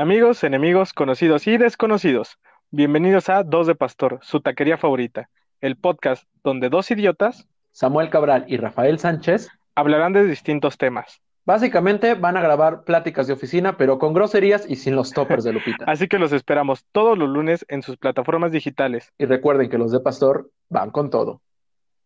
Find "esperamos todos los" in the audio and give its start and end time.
16.30-17.28